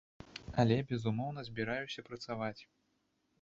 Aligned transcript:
Але, 0.63 0.77
безумоўна, 0.91 1.43
збіраюся 1.51 2.05
працаваць. 2.09 2.59